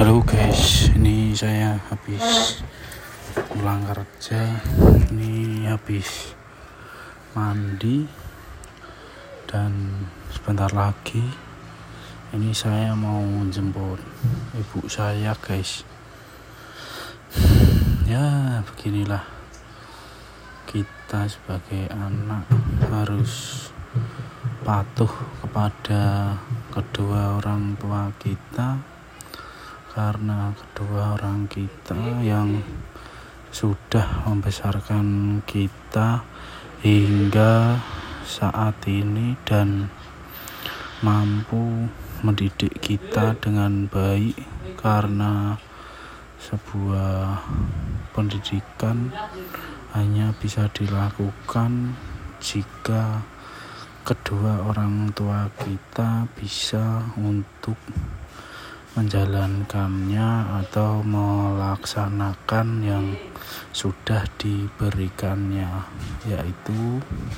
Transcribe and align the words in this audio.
Halo 0.00 0.24
guys, 0.24 0.88
ini 0.96 1.36
saya 1.36 1.76
habis 1.92 2.24
pulang 3.52 3.84
kerja. 3.84 4.56
Ini 5.12 5.68
habis 5.68 6.32
mandi 7.36 8.08
dan 9.44 10.00
sebentar 10.32 10.72
lagi 10.72 11.20
ini 12.32 12.48
saya 12.56 12.96
mau 12.96 13.20
jemput 13.52 14.00
ibu 14.56 14.88
saya 14.88 15.36
guys. 15.36 15.84
Ya, 18.08 18.64
beginilah 18.72 19.28
kita 20.64 21.28
sebagai 21.28 21.92
anak 21.92 22.48
harus 22.88 23.68
patuh 24.64 25.12
kepada 25.44 26.40
kedua 26.72 27.36
orang 27.36 27.76
tua 27.76 28.08
kita 28.16 28.80
karena 30.00 30.56
kedua 30.56 31.20
orang 31.20 31.44
kita 31.44 32.24
yang 32.24 32.64
sudah 33.52 34.24
membesarkan 34.24 35.38
kita 35.44 36.24
hingga 36.80 37.76
saat 38.24 38.80
ini 38.88 39.36
dan 39.44 39.92
mampu 41.04 41.84
mendidik 42.24 42.80
kita 42.80 43.36
dengan 43.44 43.92
baik 43.92 44.40
karena 44.80 45.60
sebuah 46.48 47.44
pendidikan 48.16 49.12
hanya 49.92 50.32
bisa 50.40 50.64
dilakukan 50.72 51.92
jika 52.40 53.20
kedua 54.08 54.64
orang 54.64 55.12
tua 55.12 55.52
kita 55.60 56.24
bisa 56.32 57.04
untuk 57.20 57.76
menjalankannya 58.98 60.60
atau 60.66 61.04
melaksanakan 61.06 62.68
yang 62.82 63.06
sudah 63.70 64.26
diberikannya 64.34 65.86
yaitu 66.26 66.98